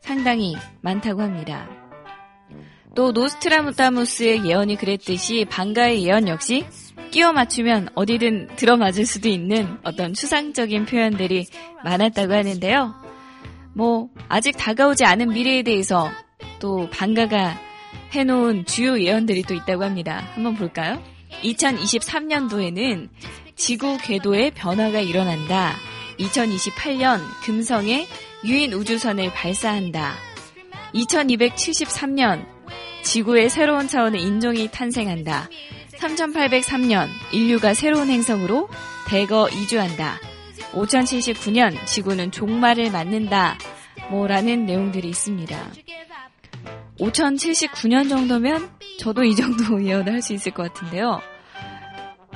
상당히 0.00 0.56
많다고 0.82 1.22
합니다. 1.22 1.68
또 2.94 3.12
노스트라무타무스의 3.12 4.44
예언이 4.44 4.76
그랬듯이 4.76 5.46
방가의 5.46 6.04
예언 6.04 6.28
역시 6.28 6.64
끼워 7.10 7.32
맞추면 7.32 7.88
어디든 7.94 8.56
들어맞을 8.56 9.06
수도 9.06 9.28
있는 9.28 9.78
어떤 9.84 10.12
추상적인 10.12 10.86
표현들이 10.86 11.46
많았다고 11.84 12.32
하는데요. 12.32 12.94
뭐 13.74 14.08
아직 14.28 14.56
다가오지 14.56 15.04
않은 15.04 15.30
미래에 15.30 15.62
대해서 15.62 16.08
또 16.60 16.88
방가가 16.90 17.58
해놓은 18.14 18.64
주요 18.66 19.00
예언들이 19.00 19.42
또 19.42 19.54
있다고 19.54 19.84
합니다. 19.84 20.24
한번 20.34 20.54
볼까요? 20.54 21.02
2023년도에는 21.42 23.08
지구 23.56 23.98
궤도에 23.98 24.50
변화가 24.50 25.00
일어난다. 25.00 25.74
2028년 26.18 27.20
금성에 27.42 28.06
유인 28.44 28.72
우주선을 28.72 29.32
발사한다. 29.32 30.14
2273년 30.94 32.46
지구의 33.02 33.50
새로운 33.50 33.88
차원의 33.88 34.22
인종이 34.22 34.68
탄생한다. 34.70 35.48
3803년 35.98 37.08
인류가 37.32 37.74
새로운 37.74 38.08
행성으로 38.08 38.68
대거 39.08 39.48
이주한다. 39.50 40.20
5079년 40.72 41.86
지구는 41.86 42.30
종말을 42.30 42.90
맞는다. 42.90 43.58
뭐라는 44.10 44.66
내용들이 44.66 45.08
있습니다. 45.08 45.83
5079년 46.98 48.08
정도면 48.08 48.70
저도 48.98 49.24
이 49.24 49.34
정도 49.34 49.82
예언을 49.84 50.12
할 50.12 50.22
수 50.22 50.32
있을 50.32 50.52
것 50.52 50.72
같은데요. 50.72 51.20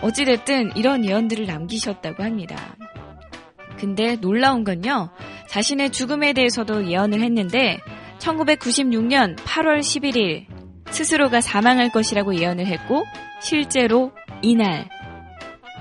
어찌됐든 0.03 0.77
이런 0.77 1.05
예언들을 1.05 1.47
남기셨다고 1.47 2.23
합니다. 2.23 2.77
근데 3.79 4.17
놀라운 4.17 4.65
건요, 4.65 5.11
자신의 5.49 5.91
죽음에 5.91 6.33
대해서도 6.33 6.89
예언을 6.91 7.21
했는데, 7.21 7.81
1996년 8.19 9.37
8월 9.37 9.79
11일, 9.79 10.47
스스로가 10.91 11.41
사망할 11.41 11.91
것이라고 11.91 12.35
예언을 12.37 12.67
했고, 12.67 13.05
실제로 13.41 14.13
이날, 14.43 14.89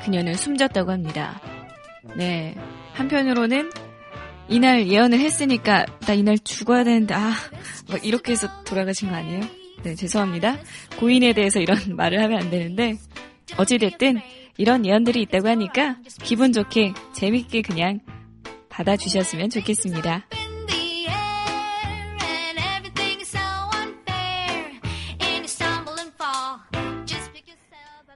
그녀는 0.03 0.35
숨졌다고 0.35 0.91
합니다. 0.91 1.41
네. 2.15 2.55
한편으로는 2.93 3.69
이날 4.49 4.87
예언을 4.87 5.19
했으니까 5.19 5.85
나 6.05 6.13
이날 6.13 6.37
죽어야 6.39 6.83
되는데 6.83 7.13
아, 7.13 7.33
막 7.89 8.05
이렇게 8.05 8.31
해서 8.31 8.47
돌아가신 8.63 9.09
거 9.09 9.15
아니에요? 9.15 9.41
네, 9.83 9.95
죄송합니다. 9.95 10.57
고인에 10.97 11.33
대해서 11.33 11.59
이런 11.59 11.77
말을 11.95 12.21
하면 12.23 12.41
안 12.41 12.49
되는데 12.49 12.95
어찌됐든 13.57 14.19
이런 14.57 14.85
예언들이 14.85 15.21
있다고 15.23 15.47
하니까 15.49 15.97
기분 16.23 16.51
좋게 16.53 16.93
재밌게 17.13 17.61
그냥 17.61 17.99
받아주셨으면 18.69 19.49
좋겠습니다. 19.49 20.25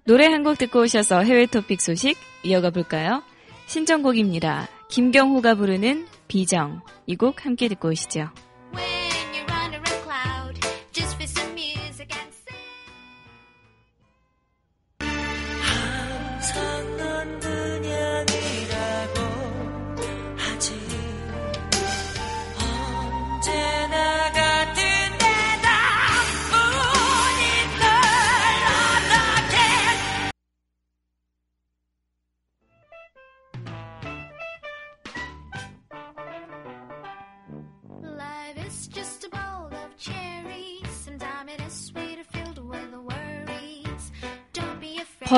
노래 0.04 0.26
한 0.28 0.44
곡 0.44 0.58
듣고 0.58 0.82
오셔서 0.82 1.22
해외 1.22 1.46
토픽 1.46 1.80
소식 1.82 2.17
이어가 2.44 2.72
볼까요? 2.72 3.22
신청곡입니다. 3.67 4.67
김경호가 4.89 5.56
부르는 5.56 6.08
비정. 6.32 6.80
이 7.08 7.17
곡 7.17 7.46
함께 7.46 7.67
듣고 7.67 7.89
오시죠. 7.89 8.30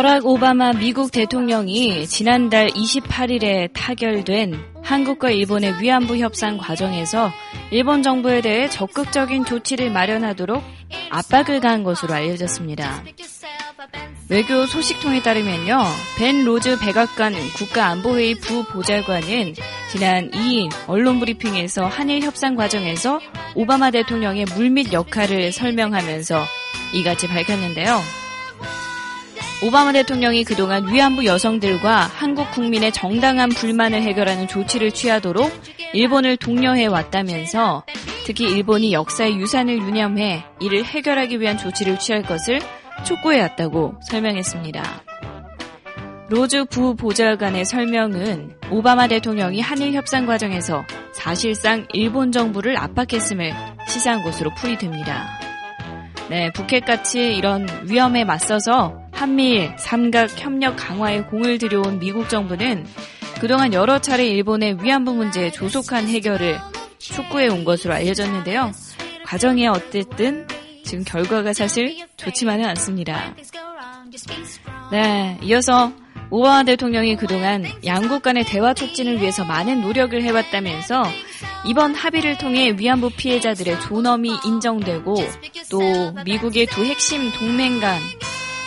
버락 0.03 0.25
오바마 0.25 0.73
미국 0.73 1.13
대통령이 1.13 2.07
지난달 2.07 2.67
28일에 2.67 3.71
타결된 3.71 4.53
한국과 4.83 5.29
일본의 5.29 5.81
위안부 5.81 6.17
협상 6.17 6.57
과정에서 6.57 7.31
일본 7.71 8.03
정부에 8.03 8.41
대해 8.41 8.69
적극적인 8.69 9.45
조치를 9.45 9.91
마련하도록 9.91 10.61
압박을 11.09 11.61
가한 11.61 11.83
것으로 11.83 12.15
알려졌습니다. 12.15 13.01
외교 14.27 14.65
소식통에 14.65 15.21
따르면요, 15.21 15.81
벤 16.17 16.43
로즈 16.43 16.77
백악관 16.79 17.33
국가안보회의 17.55 18.35
부보좌관은 18.35 19.53
지난 19.89 20.29
2일 20.31 20.69
언론 20.87 21.21
브리핑에서 21.21 21.85
한일 21.85 22.23
협상 22.23 22.55
과정에서 22.55 23.21
오바마 23.55 23.91
대통령의 23.91 24.47
물밑 24.53 24.91
역할을 24.91 25.53
설명하면서 25.53 26.43
이같이 26.93 27.29
밝혔는데요. 27.29 28.22
오바마 29.65 29.93
대통령이 29.93 30.43
그동안 30.43 30.86
위안부 30.91 31.23
여성들과 31.23 32.12
한국 32.13 32.52
국민의 32.52 32.91
정당한 32.91 33.47
불만을 33.47 34.02
해결하는 34.02 34.49
조치를 34.49 34.91
취하도록 34.91 35.49
일본을 35.93 36.36
독려해 36.36 36.88
왔다면서 36.88 37.86
특히 38.26 38.43
일본이 38.43 38.91
역사의 38.91 39.38
유산을 39.38 39.78
유념해 39.78 40.43
이를 40.60 40.84
해결하기 40.84 41.39
위한 41.39 41.58
조치를 41.58 41.97
취할 41.97 42.23
것을 42.23 42.60
촉구해 43.06 43.39
왔다고 43.39 43.95
설명했습니다. 44.10 44.84
로즈 46.28 46.65
부보좌관의 46.65 47.63
설명은 47.63 48.58
오바마 48.69 49.08
대통령이 49.08 49.62
한일 49.62 49.93
협상 49.93 50.26
과정에서 50.26 50.84
사실상 51.13 51.88
일본 51.93 52.34
정부를 52.34 52.76
압박했음을 52.78 53.54
시사한 53.88 54.23
것으로 54.23 54.54
풀이됩니다. 54.56 55.39
네, 56.30 56.52
북핵같이 56.52 57.36
이런 57.36 57.65
위험에 57.84 58.26
맞서서 58.26 59.02
한미일 59.23 59.73
삼각 59.77 60.38
협력 60.38 60.75
강화에 60.75 61.21
공을 61.21 61.57
들여온 61.57 61.97
미국 61.97 62.27
정부는 62.27 62.86
그동안 63.39 63.71
여러 63.71 63.97
차례 63.97 64.27
일본의 64.27 64.83
위안부 64.83 65.13
문제의 65.13 65.53
조속한 65.53 66.09
해결을 66.09 66.59
촉구해 66.97 67.47
온 67.47 67.63
것으로 67.63 67.93
알려졌는데요. 67.93 68.73
과정이 69.25 69.65
어쨌든 69.67 70.45
지금 70.83 71.05
결과가 71.05 71.53
사실 71.53 72.05
좋지만은 72.17 72.65
않습니다. 72.65 73.33
네, 74.91 75.39
이어서 75.41 75.93
오바마 76.29 76.63
대통령이 76.63 77.15
그동안 77.15 77.63
양국 77.86 78.23
간의 78.23 78.43
대화 78.43 78.73
촉진을 78.73 79.21
위해서 79.21 79.45
많은 79.45 79.79
노력을 79.79 80.21
해왔다면서 80.21 81.01
이번 81.65 81.95
합의를 81.95 82.39
통해 82.39 82.75
위안부 82.77 83.12
피해자들의 83.12 83.79
존엄이 83.79 84.33
인정되고 84.43 85.15
또 85.69 86.12
미국의 86.25 86.65
두 86.65 86.83
핵심 86.83 87.31
동맹 87.31 87.79
간 87.79 88.01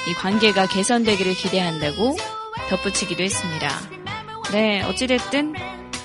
이 0.09 0.15
관계가 0.15 0.67
개선되기를 0.67 1.35
기대한다고 1.35 2.17
덧붙이기도 2.69 3.23
했습니다. 3.23 3.69
네, 4.53 4.83
어찌됐든 4.83 5.55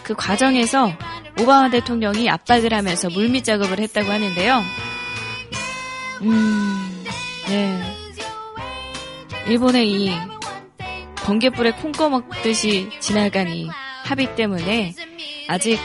그 0.03 0.15
과정에서 0.15 0.91
오바마 1.39 1.69
대통령이 1.69 2.29
압박을 2.29 2.73
하면서 2.73 3.09
물밑 3.09 3.43
작업을 3.45 3.79
했다고 3.79 4.09
하는데요. 4.11 4.61
음, 6.21 7.05
네. 7.47 7.81
일본의 9.47 9.91
이 9.91 10.11
번개불에 11.17 11.71
콩 11.73 11.91
꺼먹듯이 11.91 12.89
지나간 12.99 13.49
이 13.49 13.69
합의 14.03 14.35
때문에 14.35 14.93
아직 15.47 15.79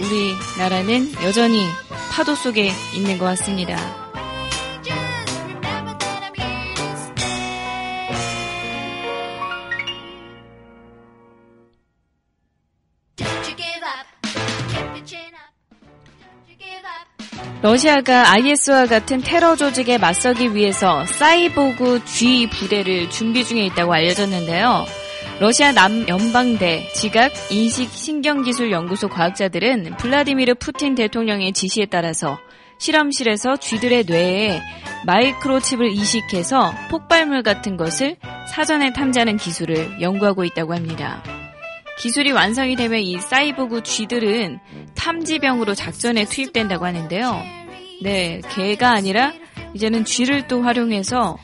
우리나라는 0.00 1.12
여전히 1.22 1.66
파도 2.10 2.34
속에 2.34 2.70
있는 2.94 3.18
것 3.18 3.26
같습니다. 3.26 4.01
러시아가 17.62 18.32
IS와 18.32 18.86
같은 18.86 19.20
테러 19.20 19.54
조직에 19.54 19.96
맞서기 19.96 20.56
위해서 20.56 21.06
사이보그 21.06 22.04
G 22.04 22.48
부대를 22.50 23.08
준비 23.08 23.44
중에 23.44 23.66
있다고 23.66 23.94
알려졌는데요. 23.94 24.84
러시아 25.38 25.70
남연방대 25.70 26.88
지각 26.92 27.30
인식 27.50 27.88
신경기술 27.92 28.72
연구소 28.72 29.08
과학자들은 29.08 29.96
블라디미르 29.96 30.56
푸틴 30.56 30.96
대통령의 30.96 31.52
지시에 31.52 31.86
따라서 31.86 32.36
실험실에서 32.78 33.56
쥐들의 33.58 34.06
뇌에 34.08 34.60
마이크로칩을 35.06 35.92
이식해서 35.92 36.74
폭발물 36.90 37.44
같은 37.44 37.76
것을 37.76 38.16
사전에 38.48 38.92
탐지하는 38.92 39.36
기술을 39.36 40.00
연구하고 40.00 40.44
있다고 40.44 40.74
합니다. 40.74 41.22
기술이 41.98 42.32
완성이 42.32 42.76
되면 42.76 43.00
이 43.00 43.18
사이보그 43.18 43.82
쥐들은 43.82 44.58
탐지병으로 44.94 45.74
작전에 45.74 46.24
투입된다고 46.24 46.84
하는데요. 46.86 47.42
네, 48.02 48.40
개가 48.54 48.90
아니라 48.90 49.32
이제는 49.74 50.04
쥐를 50.04 50.48
또 50.48 50.62
활용해서 50.62 51.38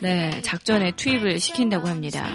네, 0.00 0.40
작전에 0.42 0.92
투입을 0.92 1.38
시킨다고 1.38 1.88
합니다. 1.88 2.28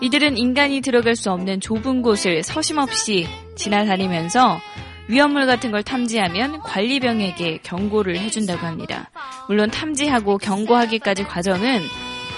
이들은 0.00 0.36
인간이 0.36 0.80
들어갈 0.80 1.16
수 1.16 1.30
없는 1.30 1.60
좁은 1.60 2.02
곳을 2.02 2.42
서심없이 2.42 3.26
지나다니면서 3.56 4.60
위험물 5.08 5.46
같은 5.46 5.70
걸 5.70 5.82
탐지하면 5.82 6.60
관리병에게 6.60 7.60
경고를 7.62 8.18
해준다고 8.18 8.66
합니다. 8.66 9.10
물론 9.48 9.70
탐지하고 9.70 10.38
경고하기까지 10.38 11.24
과정은 11.24 11.82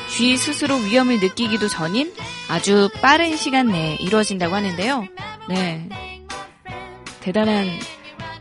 쥐 0.08 0.36
스스로 0.36 0.76
위험을 0.76 1.18
느끼기도 1.20 1.68
전인 1.68 2.12
아주 2.48 2.88
빠른 3.02 3.36
시간 3.36 3.68
내에 3.68 3.96
이루어진다고 3.96 4.54
하는데요. 4.54 5.06
네. 5.48 5.88
대단한, 7.20 7.68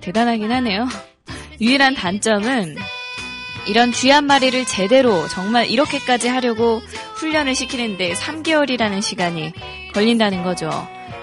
대단하긴 0.02 0.52
하네요. 0.52 0.88
유일한 1.60 1.96
단점은 1.96 2.76
이런 3.68 3.92
쥐 3.92 4.10
한 4.10 4.26
마리를 4.26 4.66
제대로 4.66 5.28
정말 5.28 5.70
이렇게까지 5.70 6.28
하려고 6.28 6.82
훈련을 7.16 7.56
시키는데 7.56 8.14
3개월이라는 8.14 9.02
시간이 9.02 9.54
걸린다는 9.94 10.44
거죠. 10.44 10.70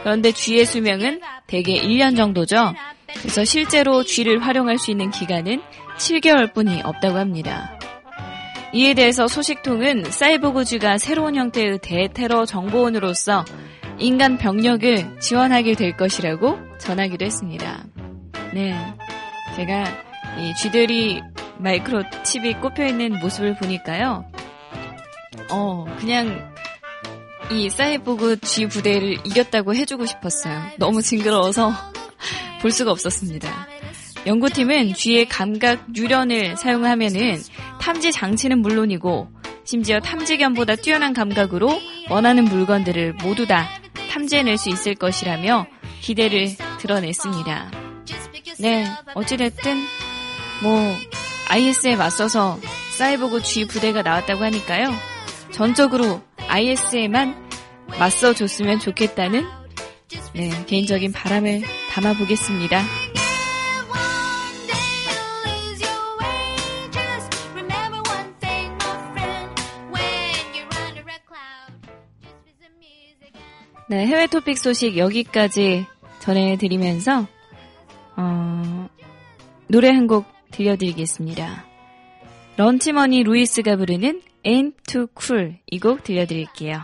그런데 0.02 0.32
쥐의 0.32 0.66
수명은 0.66 1.20
대개 1.46 1.80
1년 1.80 2.16
정도죠. 2.16 2.74
그래서 3.18 3.44
실제로 3.44 4.02
쥐를 4.02 4.44
활용할 4.44 4.78
수 4.78 4.90
있는 4.90 5.10
기간은 5.10 5.62
7개월 5.98 6.52
뿐이 6.52 6.82
없다고 6.82 7.18
합니다. 7.18 7.78
이에 8.72 8.94
대해서 8.94 9.28
소식통은 9.28 10.04
사이보그 10.10 10.64
쥐가 10.64 10.98
새로운 10.98 11.36
형태의 11.36 11.78
대테러 11.82 12.46
정보원으로서 12.46 13.44
인간 13.98 14.38
병력을 14.38 15.20
지원하게 15.20 15.74
될 15.74 15.96
것이라고 15.96 16.58
전하기도 16.78 17.24
했습니다. 17.24 17.84
네. 18.54 18.74
제가 19.56 19.84
이 20.38 20.54
쥐들이 20.54 21.20
마이크로칩이 21.58 22.54
꼽혀 22.54 22.86
있는 22.86 23.18
모습을 23.20 23.56
보니까요. 23.56 24.24
어, 25.50 25.84
그냥 25.98 26.52
이 27.50 27.68
사이보그 27.68 28.40
쥐 28.40 28.66
부대를 28.66 29.18
이겼다고 29.26 29.74
해주고 29.74 30.06
싶었어요. 30.06 30.62
너무 30.78 31.02
징그러워서 31.02 31.72
볼 32.62 32.70
수가 32.70 32.90
없었습니다. 32.90 33.71
연구팀은 34.26 34.94
쥐의 34.94 35.26
감각 35.26 35.86
뉴런을 35.92 36.56
사용하면은 36.56 37.42
탐지 37.80 38.12
장치는 38.12 38.60
물론이고 38.60 39.28
심지어 39.64 40.00
탐지견보다 40.00 40.76
뛰어난 40.76 41.12
감각으로 41.12 41.80
원하는 42.08 42.44
물건들을 42.44 43.14
모두 43.14 43.46
다 43.46 43.68
탐지해낼 44.10 44.58
수 44.58 44.68
있을 44.68 44.94
것이라며 44.94 45.66
기대를 46.00 46.48
드러냈습니다. 46.78 47.70
네, 48.58 48.86
어찌됐든 49.14 49.80
뭐 50.62 50.94
IS에 51.48 51.96
맞서서 51.96 52.58
사이보그 52.96 53.42
G 53.42 53.66
부대가 53.66 54.02
나왔다고 54.02 54.44
하니까요. 54.44 54.92
전적으로 55.50 56.22
IS에만 56.48 57.48
맞서줬으면 57.98 58.78
좋겠다는 58.78 59.46
네, 60.34 60.50
개인적인 60.66 61.12
바람을 61.12 61.62
담아보겠습니다. 61.90 62.82
네, 73.92 74.06
해외 74.06 74.26
토픽 74.26 74.56
소식 74.56 74.96
여기까지 74.96 75.84
전해드리면서 76.20 77.28
어, 78.16 78.88
노래 79.68 79.90
한 79.90 80.06
곡 80.06 80.24
들려드리겠습니다. 80.50 81.66
런치머니 82.56 83.22
루이스가 83.22 83.76
부르는 83.76 84.22
Ain't 84.46 84.76
Too 84.86 85.08
Cool 85.20 85.58
이 85.70 85.78
곡 85.78 86.04
들려드릴게요. 86.04 86.80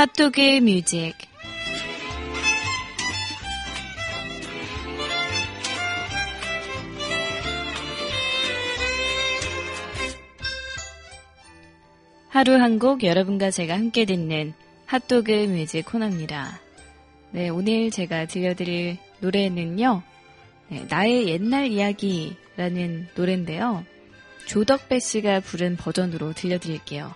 핫도그의 0.00 0.62
뮤직 0.62 1.12
하루 12.30 12.54
한 12.54 12.78
곡 12.78 13.04
여러분과 13.04 13.50
제가 13.50 13.74
함께 13.74 14.06
듣는 14.06 14.54
핫도그 14.86 15.30
뮤직 15.30 15.84
코너입니다. 15.84 16.58
네, 17.32 17.50
오늘 17.50 17.90
제가 17.90 18.24
들려드릴 18.24 18.96
노래는요, 19.20 20.02
네, 20.68 20.86
나의 20.88 21.28
옛날 21.28 21.66
이야기라는 21.66 23.08
노래인데요. 23.14 23.84
조덕배 24.46 24.98
씨가 24.98 25.40
부른 25.40 25.76
버전으로 25.76 26.32
들려드릴게요. 26.32 27.14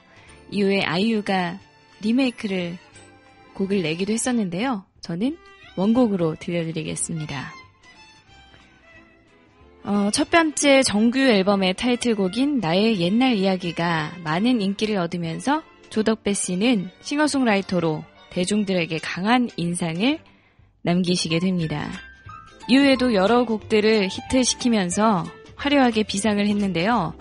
이후에 0.50 0.82
아이유가 0.82 1.58
리메이크를 2.04 2.78
곡을 3.54 3.82
내기도 3.82 4.12
했었는데요. 4.12 4.84
저는 5.00 5.36
원곡으로 5.76 6.36
들려드리겠습니다. 6.38 7.52
어, 9.84 10.10
첫 10.12 10.30
번째 10.30 10.82
정규 10.82 11.18
앨범의 11.18 11.74
타이틀곡인 11.74 12.58
나의 12.60 13.00
옛날 13.00 13.34
이야기가 13.34 14.14
많은 14.24 14.60
인기를 14.60 14.96
얻으면서 14.96 15.62
조덕배 15.90 16.32
씨는 16.32 16.90
싱어송라이터로 17.02 18.02
대중들에게 18.30 18.98
강한 18.98 19.48
인상을 19.56 20.18
남기시게 20.82 21.38
됩니다. 21.38 21.88
이후에도 22.68 23.14
여러 23.14 23.44
곡들을 23.44 24.08
히트시키면서 24.08 25.24
화려하게 25.56 26.04
비상을 26.04 26.44
했는데요. 26.46 27.14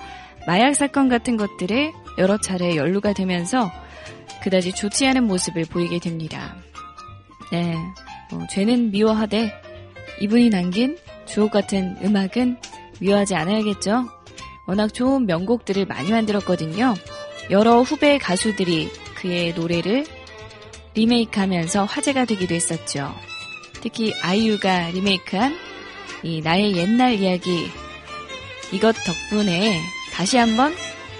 마약 0.47 0.73
사건 0.73 1.09
같은 1.09 1.37
것들에 1.37 1.91
여러 2.17 2.37
차례 2.37 2.75
연루가 2.75 3.13
되면서 3.13 3.69
그다지 4.41 4.73
좋지 4.73 5.05
않은 5.07 5.25
모습을 5.25 5.65
보이게 5.65 5.99
됩니다. 5.99 6.55
네, 7.51 7.75
뭐, 8.31 8.45
죄는 8.49 8.91
미워하되 8.91 9.53
이분이 10.19 10.49
남긴 10.49 10.97
주옥 11.25 11.51
같은 11.51 11.97
음악은 12.03 12.57
미워하지 12.99 13.35
않아야겠죠. 13.35 14.07
워낙 14.65 14.93
좋은 14.93 15.25
명곡들을 15.25 15.85
많이 15.85 16.11
만들었거든요. 16.11 16.93
여러 17.49 17.81
후배 17.81 18.17
가수들이 18.17 18.89
그의 19.15 19.53
노래를 19.53 20.05
리메이크하면서 20.93 21.85
화제가 21.85 22.25
되기도 22.25 22.55
했었죠. 22.55 23.13
특히 23.81 24.13
아이유가 24.21 24.89
리메이크한 24.89 25.55
이 26.23 26.41
나의 26.41 26.77
옛날 26.77 27.13
이야기 27.13 27.67
이것 28.71 28.95
덕분에 29.03 29.81
다시 30.13 30.37
한번 30.37 30.73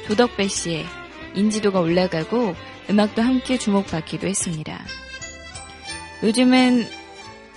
조덕배 0.07 0.47
씨의 0.47 0.85
인지도가 1.35 1.79
올라가고 1.79 2.55
음악도 2.89 3.21
함께 3.21 3.57
주목받기도 3.57 4.27
했습니다. 4.27 4.79
요즘은 6.23 6.87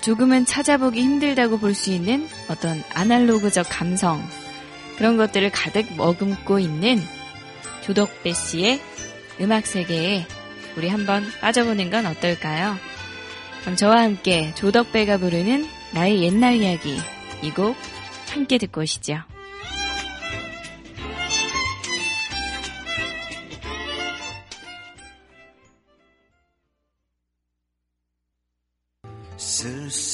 조금은 0.01 0.45
찾아보기 0.47 1.01
힘들다고 1.03 1.59
볼 1.59 1.75
수 1.75 1.91
있는 1.91 2.29
어떤 2.49 2.83
아날로그적 2.95 3.67
감성 3.69 4.23
그런 4.97 5.17
것들을 5.17 5.51
가득 5.51 5.93
머금고 5.97 6.59
있는 6.59 7.01
조덕배 7.83 8.33
씨의 8.33 8.81
음악 9.41 9.67
세계에 9.67 10.27
우리 10.77 10.89
한번 10.89 11.25
빠져보는 11.41 11.91
건 11.91 12.07
어떨까요? 12.07 12.77
그럼 13.63 13.77
저와 13.77 14.03
함께 14.03 14.53
조덕배가 14.55 15.19
부르는 15.19 15.69
나의 15.93 16.23
옛날 16.23 16.55
이야기 16.57 16.99
이 17.43 17.51
곡 17.51 17.77
함께 18.31 18.59
듣고 18.59 18.83
오시죠. 18.83 19.19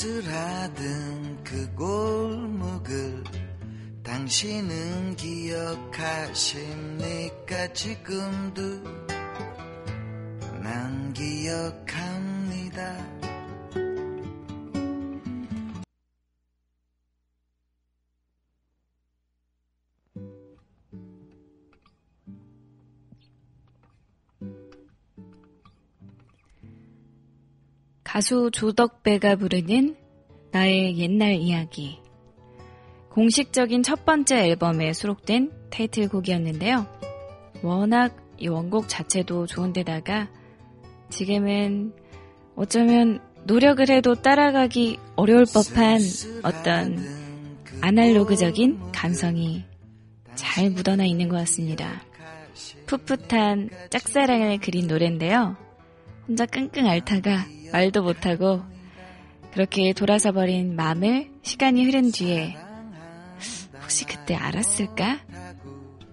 쓸쓸하던 0.02 1.44
그 1.44 1.72
골목을 1.76 3.22
당신은 4.02 5.14
기억하십니까 5.14 6.42
지금도? 7.72 8.82
난 10.60 11.12
기억합니다 11.12 12.96
가수 28.12 28.50
조덕배가 28.52 29.36
부르는 29.36 29.96
나의 30.50 30.98
옛날 30.98 31.32
이야기. 31.32 31.98
공식적인 33.08 33.82
첫 33.82 34.04
번째 34.04 34.50
앨범에 34.50 34.92
수록된 34.92 35.50
타이틀곡이었는데요. 35.70 36.86
워낙 37.62 38.14
이 38.36 38.48
원곡 38.48 38.90
자체도 38.90 39.46
좋은데다가 39.46 40.28
지금은 41.08 41.94
어쩌면 42.54 43.22
노력을 43.44 43.88
해도 43.88 44.14
따라가기 44.14 44.98
어려울 45.16 45.46
법한 45.46 46.02
어떤 46.42 46.98
아날로그적인 47.80 48.92
감성이 48.92 49.64
잘 50.34 50.68
묻어나 50.68 51.06
있는 51.06 51.30
것 51.30 51.36
같습니다. 51.36 52.02
풋풋한 52.84 53.70
짝사랑을 53.88 54.58
그린 54.58 54.86
노래인데요. 54.86 55.56
혼자 56.28 56.44
끙끙 56.44 56.86
앓다가 56.86 57.46
말도 57.72 58.02
못하고 58.02 58.62
그렇게 59.52 59.92
돌아서 59.92 60.32
버린 60.32 60.76
마음을 60.76 61.30
시간이 61.42 61.84
흐른 61.84 62.10
뒤에 62.12 62.56
혹시 63.82 64.04
그때 64.06 64.34
알았을까? 64.34 65.20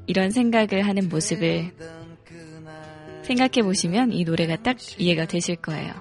이런 0.08 0.32
생각을 0.32 0.88
하는 0.88 1.08
모습을 1.10 1.72
생각해 3.24 3.62
보시면 3.64 4.12
이 4.12 4.24
노래가 4.24 4.56
딱 4.64 4.78
이해가 4.98 5.26
되실 5.26 5.56
거예요. 5.58 5.94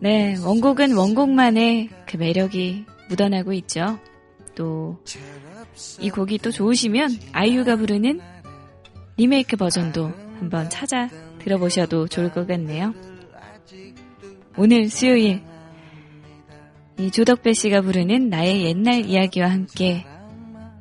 네, 0.00 0.36
원곡은 0.38 0.96
원곡만의 0.96 1.88
그 2.06 2.16
매력이 2.16 2.86
묻어나고 3.08 3.52
있죠. 3.54 3.98
또 4.54 5.02
이 6.00 6.10
곡이 6.10 6.38
또 6.38 6.50
좋으시면 6.50 7.10
아이유가 7.32 7.76
부르는 7.76 8.20
리메이크 9.16 9.56
버전도 9.56 10.12
한번 10.38 10.68
찾아 10.70 11.08
들어보셔도 11.38 12.08
좋을 12.08 12.30
것 12.30 12.46
같네요. 12.46 12.94
오늘 14.62 14.90
수요일 14.90 15.42
이 16.98 17.10
조덕배 17.10 17.54
씨가 17.54 17.80
부르는 17.80 18.28
나의 18.28 18.62
옛날 18.66 19.06
이야기와 19.06 19.50
함께 19.50 20.04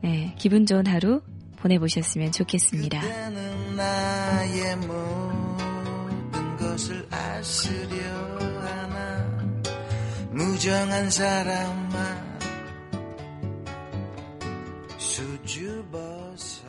네, 0.04 0.36
기분 0.38 0.66
좋은 0.66 0.86
하루 0.86 1.22
보내보셨으면 1.56 2.34
좋겠습니다. 2.34 3.02
무정한 10.34 11.10
사람아 11.10 12.40
수줍어서 14.98 16.68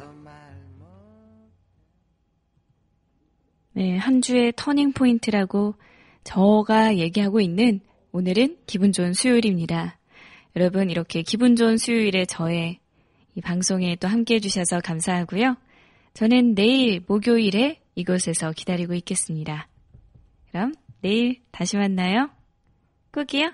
네, 3.72 3.96
한 3.96 4.22
주의 4.22 4.52
터닝 4.54 4.92
포인트라고 4.92 5.74
저가 6.24 6.96
얘기하고 6.96 7.40
있는 7.40 7.80
오늘은 8.12 8.58
기분 8.66 8.92
좋은 8.92 9.14
수요일입니다. 9.14 9.98
여러분 10.56 10.90
이렇게 10.90 11.22
기분 11.22 11.56
좋은 11.56 11.76
수요일에 11.76 12.24
저의 12.24 12.78
이 13.34 13.40
방송에 13.40 13.96
또 13.96 14.08
함께 14.08 14.34
해주셔서 14.36 14.80
감사하고요. 14.80 15.56
저는 16.14 16.54
내일 16.54 17.02
목요일에 17.06 17.80
이곳에서 17.94 18.52
기다리고 18.52 18.94
있겠습니다. 18.94 19.68
그럼 20.50 20.74
내일 21.00 21.40
다시 21.52 21.76
만나요. 21.76 22.30
꾹이요. 23.12 23.52